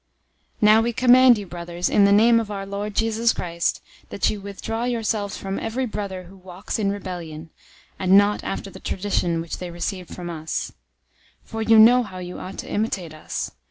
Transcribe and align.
003:006 0.63 0.63
Now 0.63 0.81
we 0.81 0.93
command 0.93 1.37
you, 1.37 1.45
brothers, 1.45 1.87
in 1.87 2.05
the 2.05 2.11
name 2.11 2.39
of 2.39 2.49
our 2.49 2.65
Lord 2.65 2.95
Jesus 2.95 3.33
Christ, 3.33 3.83
that 4.09 4.31
you 4.31 4.41
withdraw 4.41 4.83
yourselves 4.85 5.37
from 5.37 5.59
every 5.59 5.85
brother 5.85 6.23
who 6.23 6.37
walks 6.37 6.79
in 6.79 6.91
rebellion, 6.91 7.51
and 7.99 8.17
not 8.17 8.43
after 8.43 8.71
the 8.71 8.79
tradition 8.79 9.41
which 9.41 9.59
they 9.59 9.69
received 9.69 10.09
from 10.09 10.27
us. 10.27 10.71
003:007 11.45 11.49
For 11.49 11.61
you 11.61 11.77
know 11.77 12.01
how 12.01 12.17
you 12.17 12.39
ought 12.39 12.57
to 12.57 12.67
imitate 12.67 13.13
us. 13.13 13.51